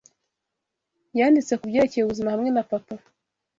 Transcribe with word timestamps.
yanditse 1.17 1.53
kubyerekeye 1.59 2.03
ubuzima 2.03 2.33
hamwe 2.33 2.49
na 2.51 2.63
Papa 2.69 2.95